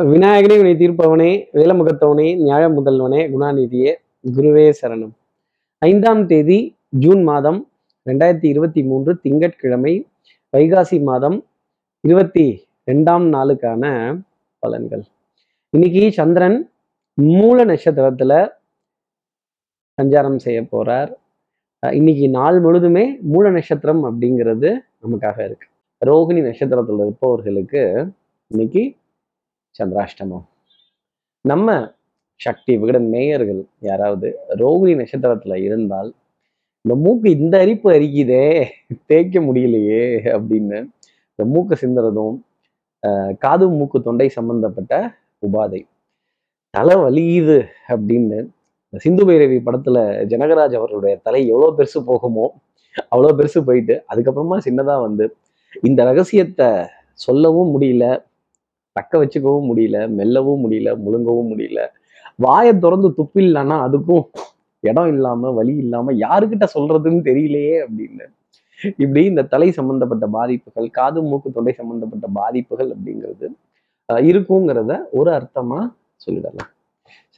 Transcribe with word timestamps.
விநாயகனே 0.00 0.56
வினை 0.56 0.74
தீர்ப்பவனே 0.74 1.44
வேலமுகத்தவனே 1.52 2.36
நியாய 2.36 2.68
முதல்வனே 2.68 3.30
குணாநிதியே 3.32 3.94
குருவே 4.36 4.72
சரணம். 4.82 5.10
ஐந்தாம் 5.78 6.26
தேதி 6.26 6.76
ஜூன் 6.88 7.22
மாதம் 7.22 7.70
ரெண்டாயிரத்தி 8.10 8.44
இருபத்தி 8.44 8.82
மூன்று 8.82 9.20
திங்கட்கிழமை 9.20 10.06
வைகாசி 10.56 11.02
மாதம் 11.02 11.46
இருபத்தி 12.00 12.66
ரெண்டாம் 12.90 13.26
நாளுக்கான 13.34 13.84
பலன்கள். 14.66 15.02
இன்னைக்கு 15.70 16.12
சந்திரன் 16.12 16.70
மூல 17.14 17.64
நட்சத்திரத்துல 17.64 18.48
சஞ்சாரம் 20.02 20.36
செய்ய 20.36 20.62
போறார். 20.62 21.12
இன்னைக்கு 21.92 22.28
நாள் 22.28 22.62
முழுதுமே 22.62 23.20
மூல 23.20 23.50
நட்சத்திரம் 23.50 24.04
அப்படிங்கிறது 24.04 24.78
நமக்காக 25.02 25.44
இருக்கு. 25.44 25.66
ரோகிணி 26.06 26.42
நட்சத்திரத்துல 26.48 27.00
இருப்பவர்களுக்கு 27.00 28.12
இன்னைக்கு 28.46 28.96
சந்திராஷ்டமம். 29.78 30.44
நம்ம 31.40 31.94
சக்தி 32.40 32.78
விகட 32.78 32.98
நேயர்கள் 32.98 33.64
யாராவது 33.80 34.38
ரோகிணி 34.48 34.94
நட்சத்திரத்துல 35.00 35.62
இருந்தால் 35.62 36.14
இந்த 36.80 36.98
மூக்கு 37.04 37.30
இந்த 37.30 37.58
அரிப்பு 37.58 37.90
அரிக்குதே 37.90 38.64
தேய்க்க 39.06 39.40
முடியலையே 39.40 40.02
அப்படின்னு 40.34 40.78
இந்த 41.36 41.44
மூக்கு 41.44 41.76
சிந்துறதும் 41.80 42.40
அஹ் 43.06 43.38
காது 43.38 43.68
மூக்கு 43.68 44.02
தொண்டை 44.02 44.28
சம்பந்தப்பட்ட 44.28 45.14
உபாதை. 45.46 45.80
தலை 46.70 46.96
வலியுது 46.96 47.64
அப்படின்னு 47.88 48.38
இந்த 48.92 48.98
சிந்து 48.98 49.24
பைரவி 49.26 49.60
படத்துல 49.66 49.98
ஜனகராஜ் 50.26 50.76
அவர்களுடைய 50.76 51.16
தலை 51.22 51.48
எவ்வளவு 51.48 51.78
பெருசு 51.78 51.98
போகுமோ 52.06 52.46
அவ்வளோ 53.10 53.30
பெருசு 53.36 53.60
போயிட்டு 53.60 54.04
அதுக்கப்புறமா 54.14 54.58
சின்னதா 54.64 55.00
வந்து 55.00 55.36
இந்த 55.82 56.04
ரகசியத்தை 56.04 56.68
சொல்லவும் 57.12 57.80
முடியல 57.80 58.24
தக்க 58.92 59.12
வச்சுக்கவும் 59.22 59.68
முடியல 59.70 59.98
மெல்லவும் 60.18 60.62
முடியல 60.64 60.90
முழுங்கவும் 61.04 61.50
முடியல. 61.52 61.80
வாயை 62.36 62.72
திறந்து 62.78 63.08
துப்பிடலன்னா 63.18 63.76
அதுக்கும் 63.86 64.24
இடம் 64.80 65.10
இல்லாம 65.14 65.50
வழி 65.50 65.74
இல்லாம 65.76 66.12
யாருக்கிட்ட 66.12 66.66
சொல்றதுன்னு 66.76 67.22
தெரியலையே 67.30 67.76
அப்படின்னு. 67.84 68.26
இப்படி 69.02 69.22
இந்த 69.24 69.42
தலை 69.42 69.68
சம்பந்தப்பட்ட 69.70 70.26
பாதிப்புகள் 70.26 70.88
காது 70.90 71.22
மூக்கு 71.22 71.50
தொண்டை 71.52 71.72
சம்பந்தப்பட்ட 71.72 72.26
பாதிப்புகள் 72.38 72.90
அப்படிங்கிறது 72.94 73.48
இருக்குங்கிறத 74.08 74.92
ஒரு 75.10 75.30
அர்த்தமா 75.30 75.78
சொல்லிடலாம். 76.24 76.70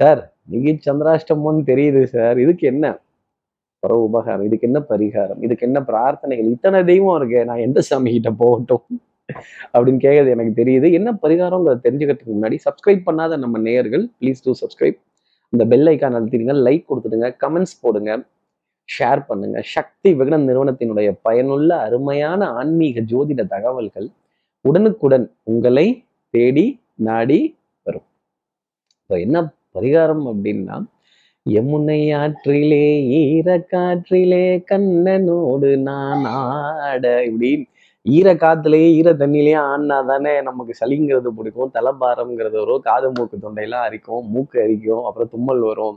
சார் 0.01 0.21
நீங்க 0.53 0.71
சந்திராஷ்டமம்னு 0.87 1.63
தெரியுது 1.71 2.03
சார். 2.05 2.39
இதுக்கு 2.39 2.65
என்ன 2.67 2.87
பர 3.83 3.93
உபகாரம்? 4.07 4.45
இதுக்கு 4.49 4.67
என்ன 4.69 4.81
பரிகாரம்? 4.89 5.41
இதுக்கு 5.47 5.67
என்ன 5.67 5.81
பிரார்த்தனைகள்? 5.81 6.49
இத்தனை 6.57 6.85
தெய்வம் 6.85 7.17
இருக்கு 7.17 7.45
நான் 7.45 7.65
எந்த 7.69 7.81
சாமி 7.81 8.13
கிட்ட 8.13 8.31
போகட்டும்? 8.43 8.85
அப்படின்னு 9.73 10.01
கேட்கறது 10.05 10.35
எனக்கு 10.37 10.53
தெரியுது. 10.61 10.87
என்ன 10.99 11.11
பரிகாரங்கிறத 11.25 11.83
தெரிஞ்சுக்கிறதுக்கு 11.87 12.37
முன்னாடி 12.37 12.57
சப்ஸ்கிரைப் 12.67 13.03
பண்ணாத 13.09 13.37
நம்ம 13.45 13.59
நேயர்கள் 13.67 14.05
ப்ளீஸ் 14.21 14.45
டூ 14.47 14.55
சப்ஸ்கிரைப் 14.63 14.99
இந்த 15.53 15.65
பெல் 15.73 15.89
ஐக்கான் 15.93 16.17
அழுத்திடுங்க 16.19 16.55
லைக் 16.67 16.89
கொடுத்துடுங்க 16.91 17.29
கமெண்ட்ஸ் 17.45 17.77
போடுங்க 17.83 18.13
ஷேர் 18.89 19.21
பண்ணுங்க. 19.29 19.59
சக்தி 19.75 20.09
விகடன் 20.21 20.49
நிறுவனத்தினுடைய 20.49 21.11
பயனுள்ள 21.27 21.71
அருமையான 21.87 22.49
ஆன்மீக 22.61 23.03
ஜோதிட 23.13 23.43
தகவல்கள் 23.55 24.09
உடனுக்குடன் 24.65 25.27
உங்களை 25.53 25.87
தேடி 26.35 26.67
நாடி 27.09 27.39
வரும். 27.87 28.07
இப்போ 29.01 29.15
என்ன 29.27 29.39
பரிகாரம் 29.77 30.25
அப்படின்னா 30.33 30.77
யமுனை 31.47 32.01
ஆற்றிலே 32.21 32.85
ஈரக்காற்றிலே 33.21 34.45
கண்ணனோடு 34.71 35.71
நான் 35.89 36.25
ஆட 36.25 37.05
இப்படின்னு 37.31 37.67
ஈர 38.07 38.29
காத்துலயே 38.43 38.89
ஈர 38.99 39.09
தண்ணியிலேயே 39.21 39.59
ஆடினா 39.69 39.97
தானே 40.11 40.33
நமக்கு 40.49 40.73
சளிங்கிறது 40.81 41.31
பிடிக்கும். 41.37 41.71
தலைபாரம்ங்கிறது 41.77 42.57
வரும் 42.63 42.83
காது 42.89 43.09
மூக்கு 43.17 43.37
தொண்டையெல்லாம் 43.45 43.85
அரிக்கும் 43.89 44.25
மூக்கு 44.35 44.57
அரிக்கும் 44.65 45.05
அப்புறம் 45.09 45.31
தும்மல் 45.35 45.63
வரும். 45.69 45.97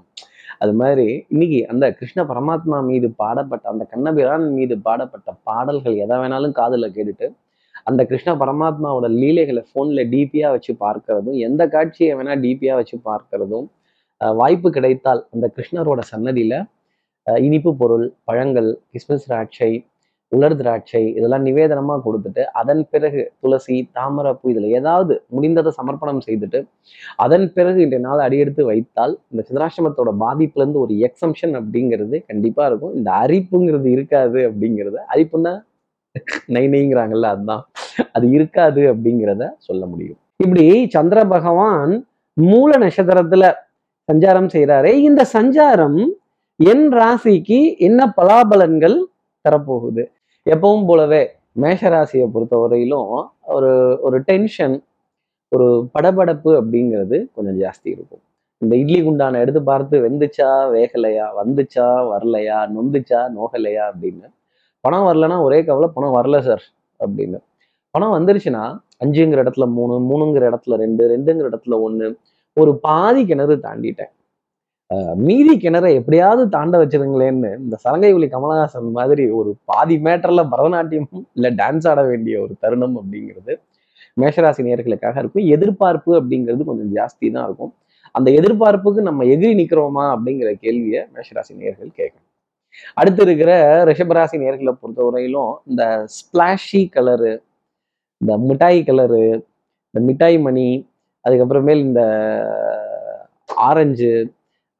அது 0.63 0.73
மாதிரி 0.81 1.07
இன்னைக்கு 1.33 1.59
அந்த 1.71 1.85
கிருஷ்ண 1.97 2.21
பரமாத்மா 2.29 2.77
மீது 2.89 3.07
பாடப்பட்ட 3.21 3.65
அந்த 3.73 3.83
கண்ணபிரான் 3.93 4.45
மீது 4.59 4.75
பாடப்பட்ட 4.87 5.29
பாடல்கள் 5.49 5.97
எதை 6.03 6.15
வேணாலும் 6.21 6.55
காதுல 6.59 6.87
கேட்டுட்டு 6.95 7.27
அந்த 7.89 8.01
கிருஷ்ண 8.11 8.31
பரமாத்மாவோட 8.41 9.07
லீலைகளை 9.21 9.61
ஃபோன்ல 9.69 10.01
டிபியாக 10.13 10.53
வச்சு 10.55 10.71
பார்க்கறதும் 10.85 11.37
எந்த 11.47 11.61
காட்சியை 11.75 12.13
வேணால் 12.19 12.41
டிபியாக 12.45 12.77
வச்சு 12.81 12.97
பார்க்கறதும் 13.09 13.67
வாய்ப்பு 14.21 14.69
கிடைத்தால் 14.77 15.21
அந்த 15.33 15.45
கிருஷ்ணரோட 15.55 16.01
சன்னதியில 16.13 16.55
இனிப்பு 17.45 17.71
பொருள் 17.81 18.07
பழங்கள் 18.29 18.69
கிஸ்மிஸ் 18.93 19.29
ராட்சை 19.33 19.71
உலர் 20.31 20.55
திராட்சை 20.59 21.01
இதெல்லாம் 21.17 21.45
நிவேதனமா 21.47 21.95
கொடுத்துட்டு 22.05 22.43
அதன் 22.59 22.81
பிறகு 22.93 23.21
துளசி 23.43 23.75
தாமரப்பூ 23.97 24.47
இதுல 24.53 24.69
ஏதாவது 24.79 25.13
முடிந்ததை 25.35 25.71
சமர்ப்பணம் 25.77 26.21
செய்துட்டு 26.27 26.59
அதன் 27.25 27.45
பிறகு 27.55 27.79
இன்றைய 27.85 28.01
நாள் 28.07 28.23
அடியெடுத்து 28.25 28.63
வைத்தால் 28.71 29.13
இந்த 29.31 29.43
சந்திராஷ்டமத்தோட 29.47 30.11
பாதிப்புல 30.23 30.63
இருந்து 30.63 30.83
ஒரு 30.85 30.95
எக்ஸம்ஷன் 31.07 31.55
அப்படிங்கிறது 31.59 32.17
கண்டிப்பா 32.31 32.65
இருக்கும். 32.69 32.93
இந்த 32.99 33.09
அரிப்புங்கிறது 33.23 33.89
இருக்காது 33.95 34.41
அப்படிங்கிறத 34.49 34.99
அரிப்புன்னா 35.15 35.53
நை 36.55 36.63
நெய்ங்கிறாங்கல்ல 36.73 37.31
அதுதான் 37.33 37.63
அது 38.17 38.25
இருக்காது 38.37 38.81
அப்படிங்கிறத 38.91 39.43
சொல்ல 39.67 39.83
முடியும். 39.91 40.19
இப்படி 40.43 40.65
சந்திர 40.95 41.19
பகவான் 41.35 41.93
மூல 42.37 42.71
நட்சத்திரத்துல 42.83 43.45
சஞ்சாரம் 44.09 44.49
செய்யறாரே 44.55 44.93
இந்த 45.07 45.21
சஞ்சாரம் 45.35 45.99
என் 46.59 46.85
ராசிக்கு 46.99 47.59
என்ன 47.87 48.01
பலாபலன்கள் 48.19 48.97
தரப்போகுது? 49.45 50.03
எப்பவும் 50.47 50.85
போலவே 50.85 51.31
மேஷ 51.51 51.89
ராசியை 51.89 52.27
பொறுத்தவரையிலும் 52.33 53.27
ஒரு 53.41 53.99
ஒரு 54.01 54.21
டென்ஷன் 54.21 54.83
ஒரு 55.49 55.89
படபடப்பு 55.99 56.51
அப்படிங்கிறது 56.59 57.17
கொஞ்சம் 57.35 57.59
ஜாஸ்தி 57.59 57.87
இருக்கும். 57.95 58.23
இந்த 58.57 58.75
இட்லி 58.75 59.03
குண்டான 59.03 59.39
எடுத்து 59.39 59.61
பார்த்து 59.63 60.09
வெந்துச்சா 60.09 60.49
வேகலையா 60.73 61.25
வந்துச்சா 61.41 61.87
வரலையா 62.11 62.59
நொந்துச்சா 62.75 63.19
நோகலையா 63.37 63.83
அப்படின்னு. 63.91 64.27
பணம் 64.79 65.05
வரலன்னா 65.07 65.41
ஒரே 65.41 65.63
கவலை 65.63 65.89
பணம் 65.93 66.15
வரல 66.15 66.39
சார் 66.39 66.63
அப்படின்னு. 66.99 67.39
பணம் 67.91 68.13
வந்துருச்சுன்னா 68.13 68.63
அஞ்சுங்கிற 69.05 69.41
இடத்துல 69.43 69.67
மூணு 69.67 69.93
மூணுங்கிற 70.09 70.43
இடத்துல 70.51 70.75
ரெண்டு 70.75 71.03
ரெண்டுங்கிற 71.17 71.49
இடத்துல 71.53 71.81
ஒன்று 71.81 72.17
ஒரு 72.53 72.77
பாதி 72.77 73.25
கிணறு 73.25 73.55
தாண்டிட்டேன். 73.55 74.13
மீதி 75.15 75.57
கிணறை 75.57 75.93
எப்படியாவது 75.95 76.49
தாண்ட 76.49 76.77
வச்சிருங்களேன்னு 76.81 77.59
இந்த 77.59 77.77
சலங்கை 77.83 78.13
ஒலி 78.13 78.27
கமலஹாசன் 78.27 78.91
மாதிரி 78.91 79.29
ஒரு 79.29 79.57
பாதி 79.65 79.95
மேட்டர்ல 79.97 80.43
பரதநாட்டியம் 80.51 81.09
இல்ல 81.33 81.49
டான்ஸ் 81.49 81.87
ஆட 81.87 82.03
வேண்டிய 82.03 82.41
ஒரு 82.41 82.53
தருணம் 82.59 82.95
அப்படிங்கிறது 82.97 83.59
மேஷராசி 84.21 84.61
நேர்களுக்காக 84.67 85.17
இருக்கும். 85.19 85.45
எதிர்பார்ப்பு 85.45 86.11
அப்படிங்கிறது 86.19 86.63
கொஞ்சம் 86.63 86.91
ஜாஸ்தி 86.95 87.31
தான் 87.31 87.45
இருக்கும். 87.45 87.73
அந்த 88.11 88.31
எதிர்பார்ப்புக்கு 88.31 89.01
நம்ம 89.01 89.25
எதிரி 89.25 89.53
நிக்கிறோமா 89.61 90.05
அப்படிங்கிற 90.15 90.51
கேள்வியை 90.53 91.05
மேஷராசி 91.15 91.53
நேர்கள் 91.63 91.91
கேட்கணும். 91.99 92.25
அடுத்து 92.93 93.21
இருக்கிற 93.21 93.51
ரிஷபராசி 93.85 94.37
நேர்களை 94.43 94.73
பொறுத்தவரையிலும் 94.81 95.53
இந்த 95.65 96.07
ஸ்பிளாஷி 96.17 96.89
கலரு 96.95 97.41
இந்த 98.21 98.37
மிட்டாய் 98.37 98.81
கலரு 98.83 99.23
இந்த 99.87 99.99
மிட்டாய் 100.09 100.37
மணி 100.37 100.87
அதுக்கப்புறமேல் 101.25 101.79
இந்த 101.79 102.01
ஆரஞ்சு 103.47 104.31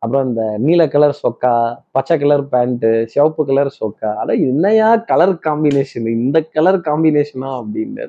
அப்புறம் 0.02 0.28
இந்த 0.30 0.44
நீல 0.58 0.82
கலர் 0.88 1.20
சொக்கா 1.24 1.54
பச்சை 1.92 2.16
கலர் 2.18 2.44
பேண்ட்டு 2.54 2.92
சிவப்பு 3.06 3.44
கலர் 3.46 3.72
சொக்கா. 3.80 4.10
அட 4.22 4.30
என்னையா 4.50 4.90
கலர் 5.12 5.34
காம்பினேஷன் 5.48 6.08
இந்த 6.18 6.40
கலர் 6.58 6.80
காம்பினேஷனா 6.88 7.52
அப்படின்னு 7.62 8.06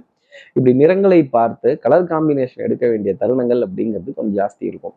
இப்படி 0.57 0.73
நிறங்களை 0.75 1.21
பார்த்து 1.37 1.69
கலர் 1.79 2.05
காம்பினேஷன் 2.05 2.65
எடுக்க 2.67 2.85
வேண்டிய 2.89 3.13
தருணங்கள் 3.21 3.63
அப்படிங்கிறது 3.67 4.15
கொஞ்சம் 4.15 4.39
ஜாஸ்தி 4.41 4.65
இருக்கும். 4.71 4.97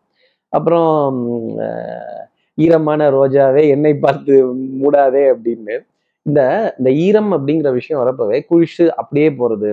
அப்புறம் 0.52 0.90
உம், 1.34 1.60
ஈரமான 2.58 3.10
ரோஜாவே 3.10 3.62
என்னை 3.68 3.94
பார்த்து 3.96 4.34
மூடாதே 4.82 5.24
அப்படின்னு. 5.34 5.76
இந்த 6.26 6.40
இந்த 6.78 6.90
ஈரம் 7.06 7.32
அப்படிங்கிற 7.32 7.70
விஷயம் 7.72 8.00
வரப்பவே 8.02 8.38
குளிச்சு 8.50 8.84
அப்படியே 9.00 9.28
போறது 9.40 9.70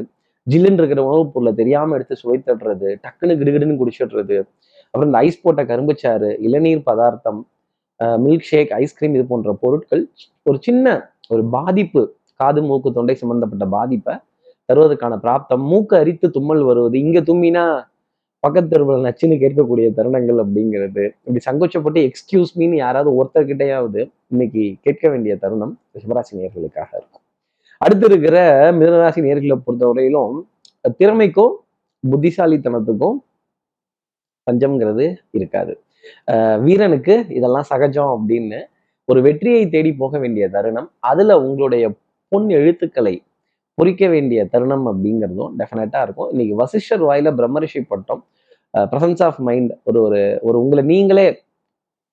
ஜில்லுன்னு 0.48 0.82
இருக்கிற 0.82 1.02
உணவுப் 1.04 1.34
பொருளை 1.34 1.52
தெரியாம 1.54 1.96
எடுத்து 1.96 2.16
சுவைத்தடுறது 2.24 2.90
டக்குன்னு 3.04 3.38
கிடுகிடுன்னு 3.40 3.80
குடிச்சிடுறது 3.82 4.38
அப்புறம் 4.94 5.10
இந்த 5.10 5.20
ஐஸ் 5.28 5.44
போட்ட 5.44 5.62
கரும்புச்சாறு 5.72 6.30
இளநீர் 6.48 6.86
பதார்த்தம் 6.90 7.42
மில்க் 8.24 8.48
ஷேக் 8.50 8.72
ஐஸ்கிரீம் 8.82 9.16
இது 9.18 9.26
போன்ற 9.32 9.54
பொருட்கள் 9.64 10.04
ஒரு 10.50 10.58
சின்ன 10.68 10.96
ஒரு 11.34 11.44
பாதிப்பு 11.58 12.02
காது 12.40 12.62
மூக்கு 12.68 12.90
தொண்டை 12.98 13.16
சம்பந்தப்பட்ட 13.22 13.66
பாதிப்பை 13.76 14.14
தருவதற்கான 14.70 15.14
பிராப்தம் 15.26 15.64
மூக்கு 15.72 15.96
அரித்து 16.02 16.28
தும்மல் 16.30 16.64
வருவது 16.70 16.96
இங்க 17.06 17.20
தும்மினா 17.30 17.64
பக்கத்து 18.44 18.70
தெருவில் 18.72 19.06
நச்சுன்னு 19.06 19.38
கேட்கக்கூடிய 19.42 19.88
தருணங்கள் 19.98 20.38
அப்படிங்கிறது. 20.44 21.04
இப்படி 21.26 21.42
சங்கோச்சப்பட்டு 21.48 22.00
எக்ஸ்கியூஸ் 22.10 22.52
மீன்னு 22.60 22.78
யாராவது 22.84 23.10
ஒருத்தர்கிட்டையாவது 23.20 24.02
இன்னைக்கு 24.34 24.64
கேட்க 24.86 25.04
வேண்டிய 25.10 25.34
தருணம் 25.44 25.74
ரிஷபராசி 25.96 26.34
நேர்களுக்காக 26.40 26.90
இருக்கும். 27.00 27.24
அடுத்து 27.82 28.06
இருக்கிற 28.10 28.38
மிதனராசி 28.80 29.20
நேர்களை 29.28 29.58
பொறுத்தவரையிலும் 29.66 30.38
திறமைக்கும் 31.00 31.54
புத்திசாலித்தனத்துக்கும் 32.04 33.18
பஞ்சம்ங்கிறது 34.50 35.08
இருக்காது. 35.38 35.74
வீரனுக்கு 36.66 37.16
இதெல்லாம் 37.38 37.68
சகஜம் 37.72 38.12
அப்படின்னு 38.16 38.60
ஒரு 39.10 39.20
வெற்றியை 39.28 39.64
தேடி 39.74 39.92
போக 40.02 40.18
வேண்டிய 40.24 40.46
தருணம் 40.56 40.90
அதுல 41.12 41.38
உங்களுடைய 41.46 41.86
பொன் 42.32 42.48
எழுத்துக்களை 42.60 43.16
பொறிக்க 43.78 44.06
வேண்டிய 44.10 44.40
தருணம் 44.54 44.86
அப்படிங்கிறதும் 44.90 45.54
டெஃபினட்டா 45.60 46.00
இருக்கும். 46.06 46.30
இன்னைக்கு 46.34 46.56
வசிஷ்டர் 46.56 47.04
வாயில 47.10 47.30
பிரம்மரிஷி 47.40 47.82
பட்டம் 47.92 48.22
பிரசன்ஸ் 48.74 49.24
ஆஃப் 49.28 49.40
மைண்ட் 49.48 49.72
ஒரு 49.84 50.00
ஒரு 50.08 50.20
ஒரு 50.48 50.58
உங்களை 50.64 50.84
நீங்களே 50.84 51.28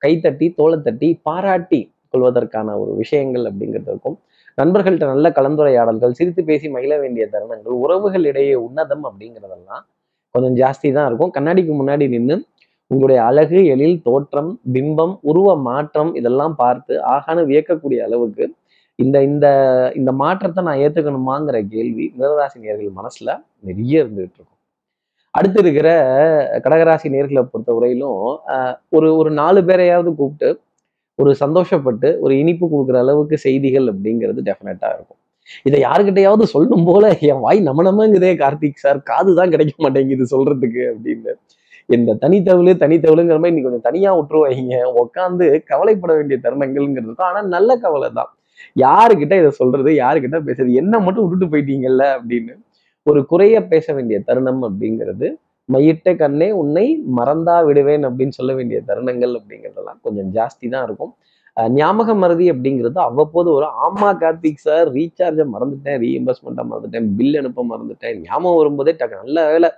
கைத்தட்டி 0.02 0.46
தோலை 0.54 0.78
தட்டி 0.86 1.08
பாராட்டி 1.28 1.80
கொள்வதற்கான 2.12 2.76
ஒரு 2.82 2.92
விஷயங்கள் 3.02 3.44
அப்படிங்கிறது 3.50 3.90
இருக்கும். 3.92 4.16
நண்பர்கள்ட்ட 4.58 5.06
நல்ல 5.12 5.28
கலந்துரையாடல்கள் 5.38 6.16
சிரித்து 6.18 6.42
பேசி 6.44 6.66
மகிழ 6.74 6.92
வேண்டிய 6.98 7.24
தருணங்கள் 7.32 7.76
உறவுகள் 7.84 8.24
இடையே 8.24 8.54
உன்னதம் 8.66 9.04
அப்படிங்கிறதெல்லாம் 9.08 9.84
கொஞ்சம் 10.36 10.56
ஜாஸ்தி 10.62 10.88
தான் 10.98 11.08
இருக்கும். 11.10 11.32
கண்ணாடிக்கு 11.36 11.74
முன்னாடி 11.80 12.06
நின்று 12.14 12.36
உங்களுடைய 12.90 13.20
அழகு 13.28 13.58
எழில் 13.74 13.96
தோற்றம் 14.08 14.50
பிம்பம் 14.74 15.14
உருவ 15.30 15.48
மாற்றம் 15.68 16.10
இதெல்லாம் 16.20 16.54
பார்த்து 16.62 16.94
ஆகான 17.14 17.38
வியக்கக்கூடிய 17.50 18.00
அளவுக்கு 18.08 18.44
இந்த 18.98 19.16
இந்த 19.28 19.46
இந்த 20.00 20.10
மாற்றத்தை 20.20 20.60
நான் 20.68 20.82
ஏற்றுக்கணுமாங்கிற 20.84 21.56
கேள்வி 21.72 22.04
மிதராசி 22.18 22.58
நேர்கள் 22.66 22.98
மனசுல 23.00 23.28
நிறைய 23.68 24.02
இருந்துகிட்டு 24.02 24.38
இருக்கும். 24.38 24.52
அடுத்து 25.34 25.58
இருக்கிற 25.64 25.88
கடகராசி 26.64 27.08
நேர்களை 27.14 27.42
பொறுத்த 27.52 27.72
வரையிலும் 27.76 28.20
ஒரு 28.96 29.08
ஒரு 29.20 29.30
நாலு 29.40 29.60
பேரையாவது 29.68 30.10
கூப்பிட்டு 30.20 30.48
ஒரு 31.18 31.30
சந்தோஷப்பட்டு 31.42 32.08
ஒரு 32.24 32.34
இனிப்பு 32.42 32.64
கொடுக்குற 32.72 32.98
அளவுக்கு 33.04 33.36
செய்திகள் 33.46 33.86
அப்படிங்கிறது 33.92 34.40
டெஃபினட்டாக 34.48 34.96
இருக்கும். 34.96 35.20
இதை 35.68 35.78
யாருக்கிட்டையாவது 35.86 36.44
சொல்லணும் 36.54 36.86
போல 36.90 37.04
என் 37.30 37.42
வாய் 37.46 37.60
நம்ம 37.68 37.84
நம்மங்குதே 37.88 38.32
கார்த்திக் 38.42 38.82
சார். 38.84 39.00
காது 39.10 39.32
தான் 39.40 39.52
கிடைக்க 39.54 39.74
மாட்டேங்குது 39.84 40.26
சொல்றதுக்கு 40.34 40.82
அப்படின்னு. 40.92 41.32
இந்த 41.96 42.16
தனித்தவளு 42.22 42.72
தனித்தவளுங்கிற 42.84 43.36
மாதிரி 43.40 43.52
இன்னைக்கு 43.52 43.68
கொஞ்சம் 43.68 43.86
தனியா 43.88 44.10
விட்டுருவாங்க. 44.18 44.78
உட்காந்து 45.02 45.46
கவலைப்பட 45.72 46.12
வேண்டிய 46.18 46.38
தருணங்கள்ங்கிறது 46.46 47.14
தான் 47.20 47.30
ஆனா 47.30 47.42
நல்ல 47.56 47.70
கவலை 47.84 48.08
தான். 48.20 48.30
யாருக்கிட்ட 48.84 49.34
இதை 49.42 49.50
சொல்றது 49.60 49.90
யாருக்கிட்ட 50.02 50.38
பேசுறது 50.48 50.80
என்ன 50.82 50.98
மட்டும் 51.06 51.24
விட்டுட்டு 51.24 51.52
போயிட்டீங்கல்ல 51.52 52.04
அப்படின்னு. 52.18 52.54
ஒரு 53.06 53.20
குறைய 53.32 53.56
பேச 53.72 53.92
வேண்டிய 53.96 54.18
தருணம் 54.28 54.62
அப்படிங்கிறது 54.68 55.26
மையிட்ட 55.68 56.08
கண்ணே 56.16 56.48
உன்னை 56.60 56.84
மறந்தா 57.18 57.54
விடுவேன் 57.68 58.04
அப்படின்னு 58.08 58.34
சொல்ல 58.38 58.52
வேண்டிய 58.54 58.78
தருணங்கள் 58.88 59.32
அப்படிங்கிறதெல்லாம் 59.38 60.00
கொஞ்சம் 60.02 60.28
ஜாஸ்தி 60.36 60.66
தான் 60.74 60.84
இருக்கும். 60.88 61.12
ஞாபக 61.56 62.10
மருதி 62.22 62.46
அப்படிங்கிறது 62.52 62.98
அவ்வப்போது 63.08 63.48
ஒரு 63.58 63.66
ஆமா 63.86 64.08
கார்த்திக் 64.22 64.64
சார் 64.66 64.88
ரீசார்ஜை 64.96 65.44
மறந்துட்டேன் 65.54 65.98
ரீஎம்பர்ஸ்மெண்ட்டாக 66.04 66.66
மறந்துட்டேன் 66.72 67.06
பில் 67.18 67.38
அனுப்ப 67.40 67.64
மறந்துட்டேன். 67.72 68.16
ஞாபகம் 68.28 68.58
வரும்போதே 68.60 68.92
டக்கு 69.00 69.22
நல்ல 69.24 69.44
வேலை 69.52 69.70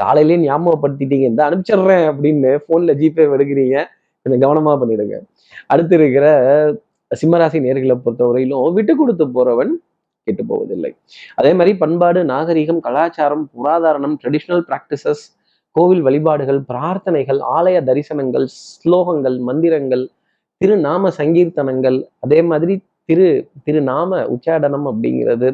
காலையிலேயே 0.00 0.38
ஞாபகப்படுத்திட்டீங்க 0.46 1.26
இந்த 1.32 1.42
அனுப்பிச்சிடுறேன் 1.48 2.06
அப்படின்னு 2.10 2.52
ஃபோனில் 2.64 2.98
ஜிபே 3.00 3.26
எடுக்கிறீங்க. 3.36 3.76
கொஞ்சம் 4.26 4.42
கவனமாக 4.44 4.76
பண்ணிடுங்க. 4.82 5.16
அடுத்து 5.72 5.94
இருக்கிற 6.00 6.26
சிம்மராசி 7.10 7.58
நேர்களை 7.66 7.96
பொறுத்தவரையிலும் 8.04 8.76
விட்டு 8.78 8.92
கொடுத்து 9.00 9.24
போறவன் 9.36 9.72
கெட்டு 10.26 10.42
போவதில்லை. 10.50 10.90
அதே 11.38 11.50
மாதிரி 11.58 11.72
பண்பாடு 11.82 12.20
நாகரிகம் 12.32 12.80
கலாச்சாரம் 12.86 13.44
புராதாரணம் 13.56 14.14
ட்ரெடிஷ்னல் 14.22 14.64
பிராக்டிசஸ் 14.70 15.24
கோவில் 15.76 16.02
வழிபாடுகள் 16.06 16.60
பிரார்த்தனைகள் 16.70 17.40
ஆலய 17.56 17.78
தரிசனங்கள் 17.88 18.46
ஸ்லோகங்கள் 18.72 19.36
மந்திரங்கள் 19.48 20.04
திருநாம 20.64 21.10
சங்கீர்த்தனங்கள் 21.18 21.98
அதே 22.20 22.38
மாதிரி 22.42 22.74
திரு 23.04 23.26
திருநாம 23.66 24.20
உச்சாடனம் 24.34 24.86
அப்படிங்கிறது 24.90 25.48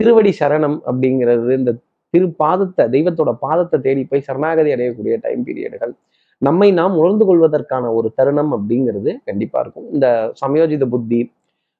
திருவடி 0.00 0.32
சரணம் 0.40 0.78
அப்படிங்கிறது 0.90 1.50
இந்த 1.60 1.72
திரு 2.14 2.26
பாதத்தை 2.42 2.84
தெய்வத்தோட 2.94 3.30
பாதத்தை 3.44 3.78
தேடி 3.86 4.02
போய் 4.04 4.24
சரணாகதி 4.28 4.70
அடையக்கூடிய 4.74 5.14
டைம் 5.24 5.42
பீரியடுகள் 5.44 5.92
நம்மை 6.42 6.68
நாம் 6.72 6.96
உணர்ந்து 6.96 7.24
கொள்வதற்கான 7.24 7.84
ஒரு 7.94 8.08
தருணம் 8.18 8.52
அப்படிங்கிறது 8.56 9.10
கண்டிப்பா 9.24 9.58
இருக்கும். 9.60 9.86
இந்த 9.94 10.06
சமயோஜித 10.42 10.86
புத்தி 10.88 11.20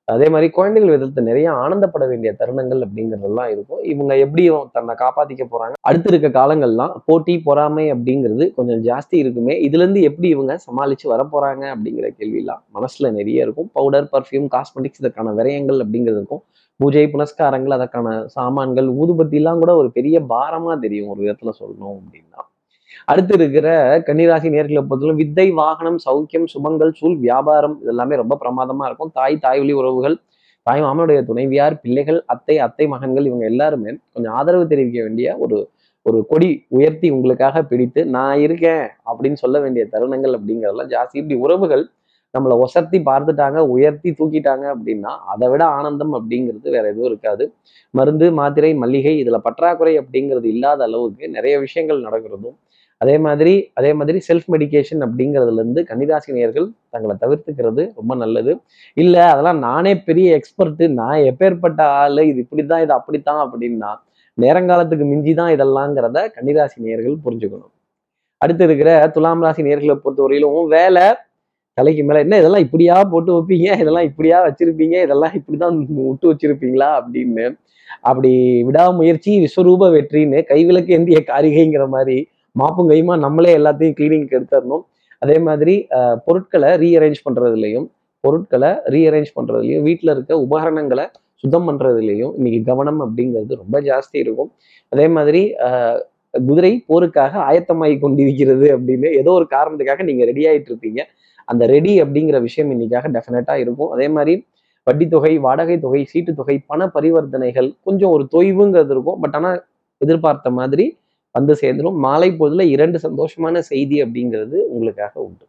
அதே 0.09 0.27
மாதிரி 0.29 0.51
குழந்தைகள் 0.51 0.93
விதத்தை 0.95 1.25
நிறைய 1.25 1.49
ஆனந்தப்பட 1.63 2.05
வேண்டிய 2.09 2.31
தருணங்கள் 2.41 2.81
அப்படிங்கிறதெல்லாம் 2.85 3.51
இருக்கும். 3.55 3.81
இவங்க 3.83 4.13
எப்படி 4.17 4.45
தன்னை 4.73 4.95
காப்பாத்திக்க 5.03 5.45
போறாங்க. 5.51 5.75
அடுத்து 5.81 6.11
இருக்க 6.13 6.29
காலங்கள்லாம் 6.39 6.95
போட்டி 7.05 7.35
பொறாமை 7.39 7.93
அப்படிங்கிறது 7.93 8.47
கொஞ்சம் 8.55 8.83
ஜாஸ்தி 8.89 9.17
இருக்குமே 9.23 9.57
இதுல 9.67 9.85
இருந்து 9.85 10.03
எப்படி 10.03 10.29
இவங்க 10.29 10.59
சமாளிச்சு 10.67 11.07
வர 11.07 11.25
போறாங்க 11.35 11.65
அப்படிங்கிற 11.75 12.09
கேள்வியெல்லாம் 12.19 12.63
மனசுல 12.79 13.11
நிறைய 13.11 13.47
இருக்கும். 13.47 13.71
பவுடர் 13.73 14.09
பர்ஃப்யூம் 14.15 14.49
காஸ்மெட்டிக்ஸ் 14.57 15.03
இதற்கான 15.05 15.35
விரயங்கள் 15.43 15.83
அப்படிங்கிறது 15.85 16.21
இருக்கும். 16.23 16.45
பூஜை 16.81 17.07
புனஸ்காரங்கள் 17.07 17.77
அதற்கான 17.79 18.09
சாமான்கள் 18.27 18.89
ஊதுபத்திலாம் 19.01 19.63
கூட 19.65 19.75
ஒரு 19.77 19.91
பெரிய 19.91 20.21
பாரமா 20.35 20.75
தெரியும் 20.79 21.09
ஒரு 21.09 21.21
விதத்துல 21.25 21.53
சொல்லணும் 21.61 21.97
அப்படின்னா. 22.01 22.41
அடுத்து 23.09 23.35
இருக்கிற 23.39 23.69
கன்னிராசி 24.07 24.49
நேர்களை 24.55 24.81
பொறுத்தவரை 24.89 25.15
வித்தை 25.21 25.47
வாகனம் 25.61 25.99
சௌக்கியம் 26.07 26.49
சுபங்கள் 26.53 26.93
சூழ் 26.99 27.17
வியாபாரம் 27.27 27.77
இதெல்லாமே 27.83 28.17
ரொம்ப 28.23 28.35
பிரமாதமா 28.43 28.87
இருக்கும். 28.89 29.13
தாய் 29.19 29.43
தாய் 29.45 29.61
வழி 29.63 29.75
உறவுகள் 29.81 30.17
தாய் 30.67 30.83
மாமனுடைய 30.85 31.21
துணைவியார் 31.29 31.77
பிள்ளைகள் 31.83 32.19
அத்தை 32.33 32.57
அத்தை 32.67 32.87
மகன்கள் 32.95 33.29
இவங்க 33.31 33.45
எல்லாருமே 33.53 33.91
கொஞ்சம் 34.15 34.35
ஆதரவு 34.41 34.65
தெரிவிக்க 34.73 34.99
வேண்டிய 35.07 35.29
ஒரு 35.45 35.59
ஒரு 36.07 36.19
கொடி 36.31 36.51
உயர்த்தி 36.77 37.09
உங்களுக்காக 37.15 37.63
பிடித்து 37.71 38.01
நான் 38.17 38.43
இருக்கேன் 38.45 38.85
அப்படின்னு 39.11 39.39
சொல்ல 39.45 39.57
வேண்டிய 39.65 39.83
தருணங்கள் 39.95 40.37
அப்படிங்கிறதெல்லாம் 40.39 40.93
ஜாஸ்தி. 40.95 41.17
இப்படி 41.21 41.37
உறவுகள் 41.45 41.85
நம்மளை 42.35 42.55
ஒசர்த்தி 42.65 42.99
பார்த்துட்டாங்க 43.11 43.59
உயர்த்தி 43.75 44.11
தூக்கிட்டாங்க 44.19 44.65
அப்படின்னா 44.75 45.13
அதை 45.33 45.47
விட 45.53 45.63
ஆனந்தம் 45.79 46.15
அப்படிங்கிறது 46.19 46.69
வேற 46.77 46.85
எதுவும் 46.93 47.11
இருக்காது. 47.11 47.45
மருந்து 47.95 48.27
மாத்திரை 48.39 48.71
மல்லிகை 48.83 49.15
இதுல 49.23 49.39
பற்றாக்குறை 49.47 49.95
அப்படிங்கிறது 50.03 50.49
இல்லாத 50.55 50.83
அளவுக்கு 50.89 51.29
நிறைய 51.37 51.55
விஷயங்கள் 51.67 52.07
நடக்கிறதும் 52.07 52.57
அதே 53.03 53.15
மாதிரி 53.27 53.53
அதே 53.79 53.91
மாதிரி 53.99 54.19
செல்ஃப் 54.29 54.49
மெடிக்கேஷன் 54.55 55.03
அப்படிங்கிறதுலேருந்து 55.07 55.81
கன்னிராசி 55.91 56.31
நேர்கள் 56.39 56.67
தங்களை 56.95 57.15
தவிர்த்துக்கிறது 57.23 57.83
ரொம்ப 57.99 58.13
நல்லது. 58.23 58.53
இல்லை 59.03 59.23
அதெல்லாம் 59.33 59.61
நானே 59.69 59.93
பெரிய 60.09 60.37
எக்ஸ்பர்ட்டு 60.39 60.87
நான் 61.01 61.25
எப்பேற்பட்ட 61.31 61.81
ஆள் 62.01 62.23
இது 62.31 62.39
இப்படி 62.45 62.65
தான் 62.73 62.83
இது 62.87 62.95
அப்படித்தான் 62.99 63.43
அப்படின்னா 63.45 63.91
நேரங்காலத்துக்கு 64.39 65.05
மிஞ்சி 65.13 65.33
தான் 65.41 65.53
இதெல்லாங்கிறத 65.57 66.19
கன்னிராசி 66.37 66.77
நேர்கள் 66.89 67.17
புரிஞ்சுக்கணும். 67.27 67.73
அடுத்து 68.41 68.65
இருக்கிற 68.69 68.91
துலாம் 69.15 69.45
ராசி 69.45 69.63
நேர்களை 69.69 69.95
பொறுத்தவரையிலும் 70.03 70.69
வேலை 70.77 71.07
தலைக்கு 71.79 72.03
மேலே 72.09 72.21
என்ன 72.25 72.39
இதெல்லாம் 72.41 72.65
இப்படியா 72.67 72.95
போட்டு 73.13 73.31
வைப்பீங்க? 73.37 73.69
இதெல்லாம் 73.83 74.07
இப்படியா 74.11 74.39
வச்சிருப்பீங்க? 74.47 74.97
இதெல்லாம் 75.07 75.35
இப்படி 75.39 75.57
தான் 75.63 75.77
விட்டு 76.11 76.27
வச்சிருப்பீங்களா? 76.31 76.89
அப்படின்னு 77.01 77.47
அப்படி 78.09 78.31
விடாமுயற்சி 78.69 79.33
விஸ்வரூப 79.45 79.89
வெற்றின்னு 79.97 80.41
கைவிளக்கு 80.51 80.97
எந்திய 80.99 81.21
காரிகைங்கிற 81.31 81.85
மாதிரி 81.95 82.17
மாப்பும் 82.61 82.91
கையுமா 82.91 83.15
நம்மளே 83.27 83.53
எல்லாத்தையும் 83.59 83.97
கிளீனிங்க்கு 83.99 84.37
எடுத்துடணும். 84.39 84.85
அதே 85.23 85.37
மாதிரி 85.47 85.75
பொருட்களை 86.27 86.71
ரீஅரேஞ்ச் 86.83 87.21
பண்ணுறதுலையும் 87.27 87.87
பொருட்களை 88.25 88.71
ரீஅரேஞ்ச் 88.95 89.33
பண்ணுறதுலையும் 89.39 89.85
வீட்டில் 89.89 90.13
இருக்க 90.15 90.33
உபகரணங்களை 90.47 91.05
சுத்தம் 91.43 91.67
பண்ணுறதுலையும் 91.69 92.33
இன்னைக்கு 92.39 92.61
கவனம் 92.71 93.01
அப்படிங்கிறது 93.05 93.59
ரொம்ப 93.63 93.77
ஜாஸ்தி 93.89 94.17
இருக்கும். 94.25 94.51
அதே 94.93 95.07
மாதிரி 95.17 95.43
குதிரை 96.47 96.73
போருக்காக 96.91 97.33
ஆயத்தமாகி 97.49 97.97
கொண்டிருக்கிறது 98.05 98.67
அப்படின்னு 98.77 99.09
ஏதோ 99.21 99.31
ஒரு 99.39 99.47
காரணத்துக்காக 99.55 100.05
நீங்கள் 100.09 100.29
ரெடி 100.31 100.43
ஆகிட்டு 100.51 100.71
இருப்பீங்க. 100.71 101.01
அந்த 101.51 101.63
ரெடி 101.75 101.93
அப்படிங்கிற 102.03 102.39
விஷயம் 102.47 102.71
இன்னைக்காக 102.75 103.11
டெஃபினட்டாக 103.17 103.63
இருக்கும். 103.65 103.91
அதே 103.95 104.07
மாதிரி 104.17 104.35
வட்டி 104.89 105.07
தொகை 105.15 105.33
வாடகை 105.47 105.77
தொகை 105.85 106.03
சீட்டு 106.13 106.33
தொகை 106.41 106.57
பண 106.71 106.91
பரிவர்த்தனைகள் 106.97 107.69
கொஞ்சம் 107.87 108.13
ஒரு 108.17 108.25
தொய்வுங்கிறது 108.35 108.93
இருக்கும். 108.97 109.19
பட் 109.23 109.37
ஆனால் 109.39 109.59
எதிர்பார்த்த 110.05 110.51
மாதிரி 110.59 110.87
வந்து 111.39 111.55
சேர்ந்துடும் 111.61 111.99
மாலை 112.07 112.29
பொழுதுல 112.39 112.65
இரண்டு 112.75 112.99
சந்தோஷமான 113.07 113.59
செய்தி 113.71 113.97
அப்படிங்கிறது 114.05 114.59
உங்களுக்காக 114.75 115.13
உண்டு. 115.21 115.45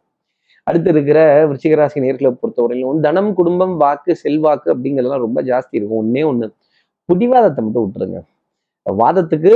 அடுத்து 0.66 0.90
இருக்கிற 0.90 1.18
விருச்சிகராசி 1.48 1.98
நேர்களை 2.04 2.30
பொறுத்தவரையிலும் 2.40 3.00
தனம் 3.00 3.30
குடும்பம் 3.34 3.76
வாக்கு 3.76 4.12
செல்வாக்கு 4.16 4.68
அப்படிங்கிறதெல்லாம் 4.74 5.24
ரொம்ப 5.26 5.42
ஜாஸ்தி 5.42 5.74
இருக்கும். 5.78 6.00
ஒன்னே 6.02 6.22
ஒண்ணு. 6.30 6.48
பிடிவாதத்தை 7.08 7.60
மட்டும் 7.64 7.84
விட்டுருங்க. 7.86 8.18
வாதத்துக்கு 8.86 9.52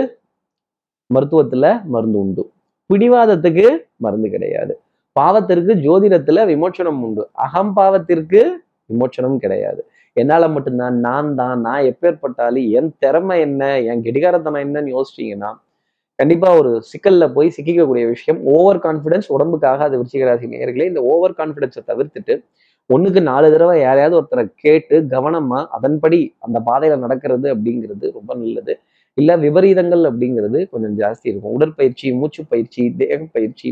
மருத்துவத்துல 1.11 1.67
மருந்து 1.85 2.19
உண்டு. 2.19 2.43
பிடிவாதத்துக்கு 2.91 3.67
மருந்து 3.97 4.29
கிடையாது. 4.31 4.75
பாவத்திற்கு 5.17 5.73
ஜோதிடத்துல 5.87 6.45
விமோச்சனம் 6.53 7.03
உண்டு. 7.03 7.25
அகம்பாவத்திற்கு 7.47 8.41
விமோச்சனம் 8.91 9.37
கிடையாது. 9.37 9.83
என்னால் 10.17 10.47
மட்டும்தான் 10.50 10.97
நான் 11.07 11.31
தான் 11.35 11.61
நான் 11.61 11.87
எப்பேற்பட்டாலும் 11.91 12.67
என் 12.71 12.91
திறமை 12.99 13.37
என்ன 13.41 13.62
என் 13.83 14.03
கெடிகாரத்தனம் 14.03 14.64
என்னன்னு 14.64 14.91
யோசிச்சீங்கன்னா 14.97 15.50
கண்டிப்பா 16.18 16.49
ஒரு 16.59 16.71
சிக்கல்ல 16.90 17.25
போய் 17.37 17.49
சிக்கிக்கக்கூடிய 17.56 18.04
விஷயம். 18.12 18.38
ஓவர் 18.54 18.78
கான்ஃபிடன்ஸ் 18.85 19.28
உடம்புக்காக 19.37 19.80
அது 19.88 19.97
விருச்சிகராசி 20.00 20.47
நேர்களே 20.52 20.87
இந்த 20.90 21.00
ஓவர் 21.12 21.35
கான்ஃபிடன்ஸை 21.40 21.83
தவிர்த்துட்டு 21.90 22.35
ஒண்ணுக்கு 22.90 23.21
நாலு 23.30 23.47
தடவை 23.52 23.75
யாரையாவது 23.80 24.16
ஒருத்தரை 24.18 24.44
கேட்டு 24.62 24.97
கவனமா 25.14 25.61
அதன்படி 25.76 26.18
அந்த 26.47 26.59
பாதையில 26.68 26.99
நடக்கிறது 27.04 27.47
அப்படிங்கிறது 27.54 28.06
ரொம்ப 28.18 28.30
நல்லது. 28.40 28.75
இல்ல 29.18 29.33
விபரீதங்கள் 29.44 30.04
அப்படிங்கிறது 30.11 30.59
கொஞ்சம் 30.73 30.94
ஜாஸ்தி 31.00 31.26
இருக்கும். 31.30 31.54
உடற்பயிற்சி 31.56 32.06
மூச்சு 32.21 32.42
பயிற்சி 32.52 32.83
தேக 33.00 33.18
பயிற்சி 33.37 33.68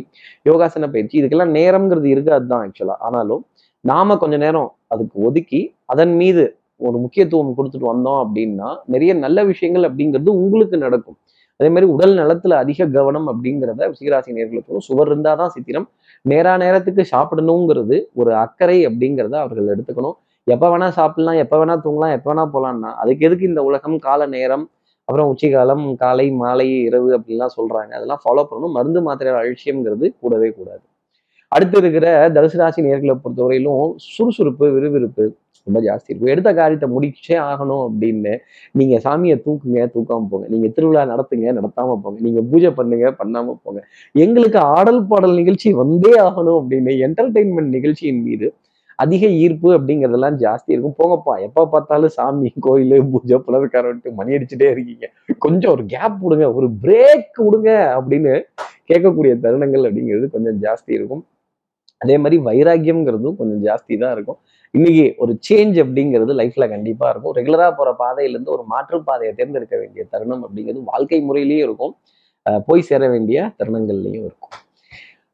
யோகாசன 0.47 0.89
பயிற்சி 0.95 1.15
இதுக்கெல்லாம் 1.21 1.55
நேரம்ங்கிறது 1.59 2.09
இருக்காது 2.15 2.47
தான் 2.53 2.63
ஆக்சுவலா 2.67 2.97
ஆனாலும் 3.09 3.43
நாம 3.85 4.17
கொஞ்ச 4.23 4.35
நேரம் 4.45 4.69
அதுக்கு 4.95 5.17
ஒதுக்கி 5.29 5.61
அதன் 5.87 6.15
மீது 6.21 6.45
ஒரு 6.81 6.97
முக்கியத்துவம் 7.05 7.57
கொடுத்துட்டு 7.59 7.89
வந்தோம் 7.93 8.21
அப்படின்னா 8.25 8.69
நிறைய 8.95 9.13
நல்ல 9.25 9.39
விஷயங்கள் 9.51 9.87
அப்படிங்கிறது 9.89 10.31
உங்களுக்கு 10.43 10.77
நடக்கும். 10.85 11.19
அதே 11.61 11.69
மாதிரி 11.69 11.87
உடல் 11.95 12.15
நலத்துல 12.21 12.57
அதிக 12.63 12.87
கவனம் 12.97 13.27
அப்படிங்கிறத 13.33 13.89
சிகராசி 13.99 14.37
நேர்களுக்கும் 14.39 14.85
சுவர் 14.87 15.09
இருந்தாதான் 15.09 15.53
சித்திரம். 15.57 15.87
நேரா 16.25 16.53
நேரத்துக்கு 16.57 17.03
சாப்பிடணுங்கிறது 17.13 17.97
ஒரு 18.21 18.31
அக்கறை 18.45 18.79
அப்படிங்கிறத 18.89 19.35
அவர்கள் 19.45 19.73
எடுத்துக்கணும். 19.75 20.17
எப்ப 20.47 20.65
வேணா 20.73 20.89
சாப்பிடலாம் 20.99 21.41
எப்போ 21.45 21.57
வேணா 21.61 21.75
தூங்கலாம் 21.85 22.15
எப்போ 22.19 22.31
வேணா 22.31 22.45
போகலான்னா 22.55 22.91
அதுக்கு 23.03 23.27
எதுக்கு 23.27 23.51
இந்த 23.51 23.63
உலகம் 23.63 23.99
கால 23.99 24.27
நேரம் 24.27 24.65
அப்புறம் 25.09 25.29
உச்சிகாலம் 25.33 25.85
காலை 25.97 26.27
மாலை 26.43 26.67
இரவு 26.89 27.11
அப்படின்லாம் 27.19 27.55
சொல்றாங்க. 27.59 27.93
அதெல்லாம் 27.99 28.23
ஃபாலோ 28.25 28.43
பண்ணணும். 28.51 28.75
மருந்து 28.77 29.01
மாத்திரை 29.03 29.33
அலட்சியம்ங்கிறது 29.41 30.07
கூடவே 30.21 30.49
கூடாது. 30.59 30.83
அடுத்து 31.53 31.77
இருக்கிற 31.79 32.07
தனுசு 32.37 32.59
ராசி 32.61 32.81
நேர்களை 32.83 33.15
பொறுத்தவரையிலும் 33.25 33.87
சுறுசுறுப்பு 34.17 34.67
விறுவிறுப்பு 34.73 35.25
ரொம்ப 35.67 35.81
ஜாஸ்தி 35.89 36.09
இருக்கும். 36.11 36.33
எடுத்த 36.35 36.51
காரியத்தை 36.61 36.89
முடிச்சே 36.95 37.37
ஆகணும் 37.51 37.85
அப்படின்னு 37.89 38.33
நீங்க 38.81 38.95
சாமியை 39.07 39.37
தூக்குங்க 39.47 39.87
தூக்காம 39.95 40.27
போங்க. 40.33 40.47
நீங்க 40.55 40.69
திருவிழா 40.77 41.05
நடத்துங்க 41.13 41.55
நடத்தாம 41.59 41.99
போங்க. 42.05 42.17
நீங்க 42.27 42.43
பூஜை 42.51 42.73
பண்ணுங்க 42.81 43.15
பண்ணாம 43.21 43.55
போங்க. 43.63 43.81
எங்களுக்கு 44.25 44.61
ஆடல் 44.79 45.03
பாடல் 45.13 45.39
நிகழ்ச்சி 45.41 45.71
வந்தே 45.83 46.15
ஆகணும் 46.27 46.59
அப்படின்னு 46.61 46.95
என்டர்டெயின்மெண்ட் 47.09 47.75
நிகழ்ச்சியின் 47.79 48.23
மீது 48.29 48.49
அதிக 49.03 49.27
ஈர்ப்பு 49.43 49.69
அப்படிங்கிறதெல்லாம் 49.77 50.37
ஜாஸ்தி 50.43 50.71
இருக்கும். 50.75 50.97
போங்கப்பா 50.99 51.35
எப்போ 51.47 51.63
பார்த்தாலும் 51.73 52.13
சாமி 52.17 52.49
கோயில் 52.67 52.97
பூஜை 53.13 53.39
புலதுக்காரன்ட்டு 53.47 54.11
மணி 54.19 54.37
அடிச்சுட்டே 54.37 54.69
இருக்கீங்க. 54.75 55.07
கொஞ்சம் 55.45 55.73
ஒரு 55.75 55.85
கேப் 55.95 56.19
விடுங்க 56.25 56.49
ஒரு 56.59 56.69
பிரேக் 56.83 57.39
விடுங்க 57.47 57.71
அப்படின்னு 57.99 58.33
கேட்கக்கூடிய 58.91 59.33
தருணங்கள் 59.45 59.87
அப்படிங்கிறது 59.89 60.29
கொஞ்சம் 60.35 60.59
ஜாஸ்தி 60.65 60.93
இருக்கும். 60.99 61.23
அதே 62.03 62.17
மாதிரி 62.23 62.37
வைராக்கியம்ங்கிறதும் 62.49 63.37
கொஞ்சம் 63.41 63.63
ஜாஸ்தி 63.69 63.95
தான் 64.03 64.15
இருக்கும். 64.17 64.39
இன்னைக்கு 64.75 65.05
ஒரு 65.23 65.33
சேஞ்ச் 65.47 65.77
அப்படிங்கிறது 65.85 66.33
லைஃப்ல 66.41 66.67
கண்டிப்பா 66.75 67.07
இருக்கும். 67.13 67.35
ரெகுலரா 67.39 67.69
போற 67.79 67.91
பாதையிலேருந்து 68.03 68.55
ஒரு 68.57 68.65
மாற்று 68.73 69.01
பாதையை 69.09 69.33
தேர்ந்தெடுக்க 69.41 69.75
வேண்டிய 69.83 70.05
தருணம் 70.13 70.45
அப்படிங்கிறது 70.47 70.83
வாழ்க்கை 70.93 71.21
முறையிலேயே 71.29 71.63
இருக்கும். 71.69 71.95
போய் 72.69 72.87
சேர 72.91 73.03
வேண்டிய 73.15 73.39
தருணங்கள்லையும் 73.59 74.25
இருக்கும். 74.29 74.55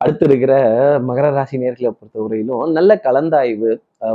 அடுத்து 0.02 0.25
இருக்கிற 0.28 0.54
மகர 1.08 1.28
ராசி 1.37 1.56
நேர்களை 1.62 1.90
பொறுத்தவரையிலும் 1.94 2.75
நல்ல 2.78 2.90
கலந்தாய்வு 3.06 3.70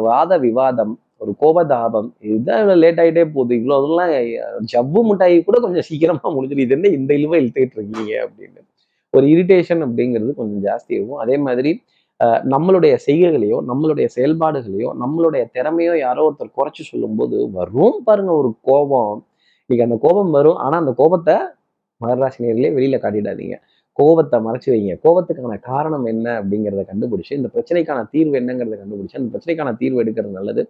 வாத 0.07 0.37
விவாதம் 0.45 0.93
ஒரு 1.23 1.31
கோபதாபம் 1.41 2.07
இதுதான் 2.27 2.69
லேட் 2.83 3.01
ஆகிட்டே 3.01 3.23
போகுது. 3.35 3.53
இவ்வளோ 3.59 3.75
அதெல்லாம் 3.79 4.11
ஜவ்வு 4.71 5.01
மிட்டாயி 5.09 5.35
கூட 5.47 5.57
கொஞ்சம் 5.65 5.85
சீக்கிரமா 5.89 6.27
முடிஞ்சிடும். 6.35 6.65
இது 6.65 6.75
என்ன 6.77 6.91
இந்த 6.99 7.11
இழுவை 7.19 7.37
இழுத்துக்கிட்டு 7.41 7.77
இருக்கீங்க 7.79 8.13
அப்படின்னு. 8.25 8.61
ஒரு 9.17 9.25
இரிட்டேஷன் 9.33 9.81
அப்படிங்கிறது 9.87 10.31
கொஞ்சம் 10.39 10.61
ஜாஸ்தி 10.67 10.91
இருக்கும். 10.97 11.21
அதே 11.23 11.37
மாதிரி 11.47 11.71
நம்மளுடைய 12.53 12.93
செய்கைகளையோ 13.05 13.57
நம்மளுடைய 13.69 14.07
செயல்பாடுகளையோ 14.15 14.89
நம்மளுடைய 15.03 15.43
திறமையோ 15.55 15.93
யாரோ 16.05 16.23
ஒருத்தர் 16.27 16.55
குறைச்சி 16.59 16.83
சொல்லும்போது 16.91 17.37
வரும் 17.57 17.97
பாருங்க 18.07 18.31
ஒரு 18.41 18.49
கோபம். 18.69 19.15
இன்னைக்கு 19.69 19.85
அந்த 19.87 19.97
கோபம் 20.05 20.31
வரும். 20.37 20.57
ஆனால் 20.65 20.81
அந்த 20.83 20.93
கோபத்தை 21.01 21.35
மகராசினியர்களே 22.01 22.71
வெளியில 22.77 22.97
காட்டிடாதீங்க. 23.03 23.55
கோபத்தை 23.97 24.37
மறைச்சு 24.45 24.69
வைங்க. 24.73 24.93
கோபத்துக்கான 25.05 25.55
காரணம் 25.69 26.05
என்ன 26.11 26.27
அப்படிங்கிறத 26.39 26.83
கண்டுபிடிச்சு 26.91 27.33
இந்த 27.39 27.49
பிரச்சனைக்கான 27.55 27.99
தீர்வு 28.13 28.35
என்னங்கிறத 28.39 28.75
கண்டுபிடிச்சு 28.81 29.17
அந்த 29.19 29.29
பிரச்சனைக்கான 29.33 29.73
தீர்வு 29.81 29.99
எடுக்கிறது 30.03 30.33
நல்லது. 30.39 30.61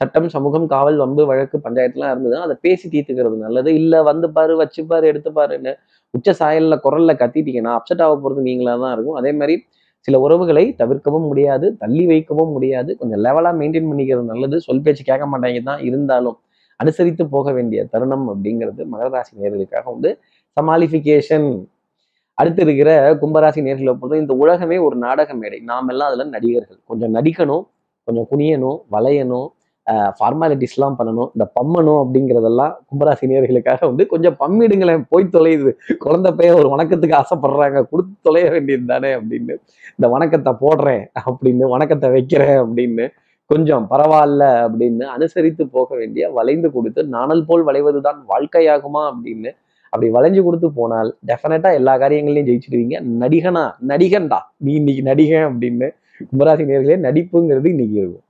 சட்டம் 0.00 0.28
சமூகம் 0.36 0.66
காவல் 0.74 0.98
வம்பு 1.02 1.24
வழக்கு 1.30 1.58
பஞ்சாயத்துலாம் 1.66 2.12
இருந்தது 2.14 2.36
அதை 2.46 2.56
பேசி 2.66 2.86
தீர்த்துக்கிறது 2.94 3.38
நல்லது. 3.46 3.70
இல்லை 3.82 4.00
வந்து 4.10 4.28
பாரு 4.38 4.56
வச்சுப்பாரு 4.62 5.06
எடுத்துப்பாருன்னு 5.12 5.74
உச்ச 6.14 6.30
சாயலில் 6.40 6.82
குரல்ல 6.86 7.12
கத்திட்டீங்கன்னா 7.22 7.74
அப்செட் 7.78 8.04
ஆக 8.06 8.14
போகிறது 8.16 8.42
நீங்களா 8.50 8.74
தான் 8.84 8.94
இருக்கும். 8.96 9.18
அதே 9.20 9.32
மாதிரி 9.40 9.54
சில 10.06 10.18
உறவுகளை 10.20 10.64
தவிர்க்கவும் 10.78 11.26
முடியாது 11.30 11.66
தள்ளி 11.76 12.04
வைக்கவும் 12.06 12.52
முடியாது. 12.52 12.90
கொஞ்சம் 12.96 13.20
லெவலாக 13.26 13.54
மெயின்டைன் 13.60 13.88
பண்ணிக்கிறது 13.90 14.26
நல்லது. 14.32 14.56
சொல் 14.60 14.82
பேச்சு 14.82 15.04
கேட்க 15.04 15.26
மாட்டாங்க 15.32 15.62
தான் 15.62 15.82
இருந்தாலும் 15.88 16.38
அனுசரித்து 16.80 17.24
போக 17.28 17.52
வேண்டிய 17.52 17.80
தருணம் 17.90 18.26
அப்படிங்கிறது 18.32 18.82
மகராசி 18.92 19.32
நேர்களுக்காக 19.40 19.84
வந்து 19.84 20.10
சமாளிஃபிகேஷன். 20.56 21.48
அடுத்து 22.38 22.62
இருக்கிற 22.62 22.90
கும்பராசி 23.22 23.60
நேர்களை 23.66 23.92
பொறுத்த 23.92 24.22
இந்த 24.24 24.34
உலகமே 24.34 24.76
ஒரு 24.78 24.96
நாடக 24.96 25.34
மேடை. 25.34 25.58
நாம் 25.70 25.88
எல்லாம் 25.88 26.10
அதில் 26.12 26.32
நடிகர்கள். 26.36 26.80
கொஞ்சம் 26.86 27.14
நடிக்கணும் 27.14 27.64
கொஞ்சம் 28.08 28.26
குனியணும் 28.30 28.78
வளையணும் 28.90 29.48
ஃபார்மாலிட்டிஸ்லாம் 30.18 30.96
பண்ணணும். 30.98 31.30
இந்த 31.34 31.44
பம்மணும் 31.58 32.00
அப்படிங்கிறதெல்லாம் 32.02 32.72
கும்பராசி 32.88 33.30
நேர்களுக்காக 33.30 33.80
வந்து 33.90 34.06
கொஞ்சம் 34.12 34.36
பம்மிடுங்களேன். 34.42 35.02
போய் 35.12 35.32
தொலையுது. 35.36 35.72
குழந்தை 36.04 36.32
பையன் 36.38 36.58
ஒரு 36.60 36.68
வணக்கத்துக்கு 36.74 37.16
ஆசைப்படுறாங்க. 37.22 37.80
கொடுத்து 37.92 38.14
தொலைய 38.28 38.50
வேண்டியது 38.50 38.86
தானே 38.92 39.10
அப்படின்னு. 39.18 39.56
இந்த 39.96 40.08
வணக்கத்தை 40.14 40.52
போடுறேன் 40.62 41.04
அப்படின்னு 41.26 41.72
வணக்கத்தை 41.74 42.10
வைக்கிறேன் 42.10 42.60
அப்படின்னு. 42.64 43.06
கொஞ்சம் 43.50 43.86
பரவாயில்ல 43.90 44.44
அப்படின்னு 44.66 45.04
அனுசரித்து 45.16 45.64
போக 45.76 45.88
வேண்டிய 45.96 46.30
வளைந்து 46.36 46.68
கொடுத்து 46.76 47.00
நாணல் 47.16 47.46
போல் 47.48 47.64
வளைவது 47.68 48.00
தான் 48.00 48.20
வாழ்க்கையாகுமா 48.30 49.02
அப்படின்னு. 49.10 49.50
அப்படி 49.92 50.08
வளைஞ்சு 50.16 50.42
கொடுத்து 50.44 50.68
போனால் 50.72 51.10
டெஃபினட்டா 51.30 51.70
எல்லா 51.78 51.98
காரியங்களையும் 52.02 52.46
ஜெயிச்சிடுவீங்க. 52.50 52.98
நடிகனா 53.22 53.64
நடிகன்டா. 53.90 54.38
நீ 54.64 54.72
இன்னைக்கு 54.80 55.02
நடிகன் 55.10 55.46
அப்படின்னு 55.50 55.88
கும்பராசி 56.30 56.64
நேர்களே 56.70 56.96
நடிப்புங்கிறது 57.06 57.68
இன்னைக்கு 57.74 57.96
இருக்கும். 58.02 58.24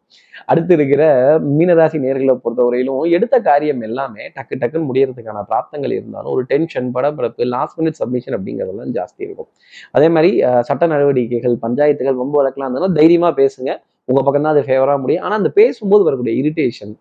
அடுத்து 0.50 0.72
இருக்கிற 0.78 1.02
மீனராசி 1.58 1.98
நேர்களை 2.04 2.34
பொறுத்தவரையிலும் 2.44 3.04
எடுத்த 3.16 3.36
காரியம் 3.48 3.82
எல்லாமே 3.88 4.24
டக்கு 4.36 4.54
டக்குன்னு 4.62 4.88
முடியறதுக்கான 4.90 5.44
பிராப்தங்கள் 5.50 5.94
இருந்தாலும் 5.98 6.32
ஒரு 6.34 6.44
டென்ஷன் 6.52 6.88
படப்பிறப்பு 6.96 7.48
லாஸ்ட் 7.54 7.78
மினிட் 7.80 7.98
சப்மிஷன் 8.00 8.36
அப்படிங்கிறதெல்லாம் 8.38 8.92
ஜாஸ்தி 8.98 9.22
இருக்கும். 9.28 9.50
அதே 9.96 10.08
மாதிரி 10.16 10.32
சட்ட 10.68 10.86
நடவடிக்கைகள் 10.94 11.56
பஞ்சாயத்துகள் 11.66 12.20
ரொம்ப 12.22 12.34
வழக்கெல்லாம் 12.40 12.70
இருந்தாலும் 12.70 12.98
தைரியமா 13.00 13.30
பேசுங்க. 13.42 13.70
உங்க 14.10 14.20
பக்கம் 14.26 14.46
தான் 14.46 14.54
அது 14.54 14.62
ஃபேவரா 14.68 14.94
முடியும். 15.02 15.24
ஆனா 15.26 15.34
அந்த 15.40 15.52
பேசும்போது 15.60 16.04
வரக்கூடிய 16.08 16.34
இரிட்டேஷன் 16.42 16.94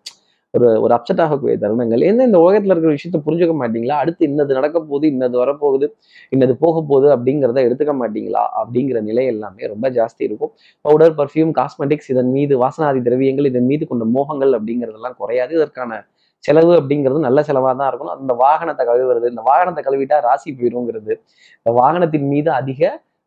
ஒரு 0.54 0.68
ஒரு 0.84 0.94
அப்செட் 0.96 1.22
ஆகக்கூடிய 1.26 1.56
தருணங்கள். 1.64 2.02
என்ன 2.10 2.26
இந்த 2.30 2.40
உலகத்தில் 2.46 2.74
இருக்கிற 2.74 2.94
விஷயத்த 2.96 3.20
புரிஞ்சுக்க 3.26 3.54
மாட்டீங்களா? 3.62 3.98
அடுத்து 4.04 4.24
இன்னது 4.30 4.52
நடக்க 4.58 4.78
போகுது 4.90 5.06
இன்னது 5.14 5.36
வரப்போகுது 5.42 5.86
இன்னது 6.34 6.54
போக 6.64 6.76
போகுது 6.90 7.08
அப்படிங்கிறத 7.16 7.62
எடுத்துக்க 7.68 7.94
மாட்டீங்களா? 8.02 8.44
அப்படிங்கிற 8.62 9.00
நிலை 9.10 9.26
எல்லாமே 9.34 9.70
ரொம்ப 9.74 9.90
ஜாஸ்தி 9.98 10.24
இருக்கும். 10.30 10.52
பவுடர் 10.86 11.16
பர்ஃப்யூம் 11.20 11.54
காஸ்மெட்டிக்ஸ் 11.60 12.10
இதன் 12.16 12.34
மீது 12.38 12.56
வாசனாதி 12.64 13.02
திரவியங்கள் 13.08 13.50
இதன் 13.52 13.70
மீது 13.72 13.86
கொண்ட 13.92 14.08
மோகங்கள் 14.18 14.54
அப்படிங்கிறதெல்லாம் 14.60 15.18
குறையாது. 15.22 15.54
இதற்கான 15.60 16.02
செலவு 16.44 16.72
அப்படிங்கிறது 16.80 17.20
நல்ல 17.28 17.40
செலவாக 17.48 17.74
தான் 17.80 17.90
இருக்கணும் 17.92 18.16
அந்த 18.18 18.34
வாகனத்தை 18.44 18.84
கழுவுறது 18.90 19.28
இந்த 19.34 19.44
வாகனத்தை 19.50 19.82
கழுவிட்டா 19.88 20.18
ராசி 20.28 20.50
போயிருங்கிறது. 20.60 21.14
இந்த 21.62 21.72
வாகனத்தின் 21.80 22.28
மீது 22.34 22.50
அதிக 22.62 22.82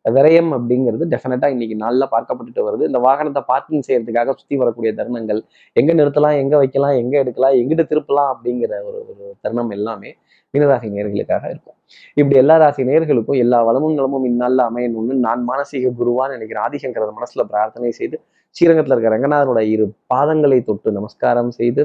விரயம் 0.05 0.51
அப்படிங்கிறது 0.57 1.05
டெஃபினட்டா 1.13 1.47
இன்னைக்கு 1.49 1.75
நாளில் 1.75 2.11
பார்க்கப்பட்டுட்டு 2.11 2.61
வருது. 2.67 2.83
இந்த 2.83 2.99
வாகனத்தை 2.99 3.41
பார்க்கிங் 3.51 3.85
செய்யறதுக்காக 3.87 4.33
சுற்றி 4.39 4.55
வரக்கூடிய 4.55 4.93
தருணங்கள் 4.93 5.41
எங்க 5.73 5.93
நிறுத்தலாம் 5.93 6.37
எங்க 6.41 6.55
வைக்கலாம் 6.57 6.97
எங்க 7.01 7.15
எடுக்கலாம் 7.23 7.55
எங்கிட்ட 7.61 7.85
திருப்பலாம் 7.91 8.29
அப்படிங்கிற 8.33 8.73
ஒரு 8.89 8.99
ஒரு 9.09 9.33
தருணம் 9.41 9.69
எல்லாமே 9.69 10.11
மீனராசி 10.53 10.89
நேர்களுக்காக 10.95 11.45
இருக்கும். 11.53 11.77
இப்படி 12.13 12.35
எல்லா 12.41 12.55
ராசி 12.57 12.83
நேர்களுக்கும் 12.83 13.39
எல்லா 13.45 13.63
வளமும் 13.63 13.95
நலமும் 13.97 14.23
இந்நாளில் 14.23 14.63
அமையணும்னு 14.69 15.15
நான் 15.25 15.41
மானசீக 15.49 15.91
குருவான்னு 15.99 16.35
நினைக்கிறேன். 16.37 16.63
ஆதிகங்கிறத 16.67 17.11
மனசுல 17.19 17.43
பிரார்த்தனை 17.51 17.91
செய்து 17.91 18.17
ஸ்ரீரங்கத்தில் 18.55 18.93
இருக்கிற 18.95 19.13
ரங்கநாதனோட 19.15 19.61
இரு 19.73 19.85
பாதங்களை 20.13 20.63
தொட்டு 20.63 20.91
நமஸ்காரம் 20.91 21.51
செய்து 21.51 21.83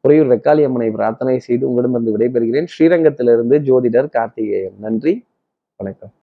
உறையூர் 0.00 0.30
வெக்காளி 0.34 0.64
அம்மனை 0.68 0.90
பிரார்த்தனை 0.90 1.38
செய்து 1.48 1.68
உங்களிடமிருந்து 1.68 2.16
விடைபெறுகிறேன். 2.16 2.70
ஸ்ரீரங்கத்திலிருந்து 2.74 3.58
ஜோதிடர் 3.68 4.14
கார்த்திகேயன். 4.18 4.78
நன்றி. 4.78 5.26
வணக்கம். 5.76 6.14